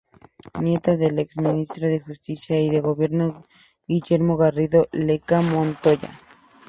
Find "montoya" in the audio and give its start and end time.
5.43-6.09